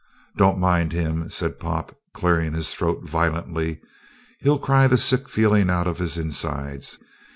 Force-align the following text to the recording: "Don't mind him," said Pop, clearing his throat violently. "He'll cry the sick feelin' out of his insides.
"Don't 0.35 0.57
mind 0.57 0.93
him," 0.93 1.29
said 1.29 1.59
Pop, 1.59 1.95
clearing 2.11 2.53
his 2.55 2.73
throat 2.73 3.03
violently. 3.07 3.81
"He'll 4.39 4.57
cry 4.57 4.87
the 4.87 4.97
sick 4.97 5.29
feelin' 5.29 5.69
out 5.69 5.85
of 5.85 5.99
his 5.99 6.17
insides. 6.17 6.97